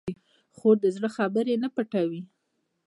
خور 0.55 0.75
د 0.81 0.85
زړه 0.95 1.09
خبرې 1.17 1.55
نه 1.63 1.69
پټوي. 1.75 2.21